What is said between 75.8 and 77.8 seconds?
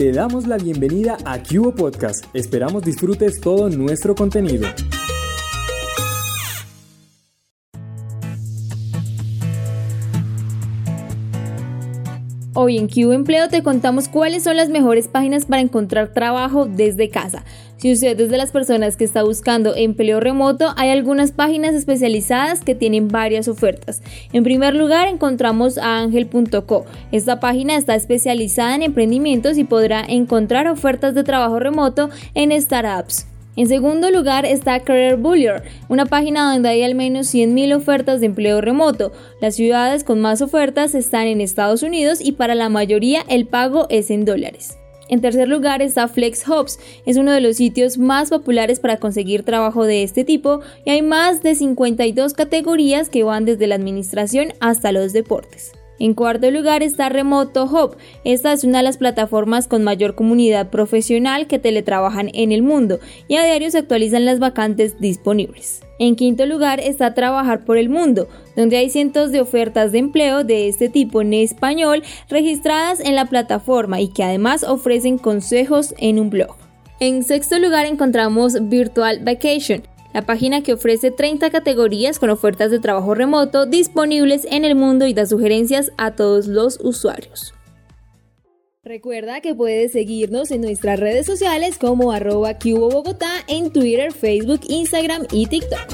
en un blog. En sexto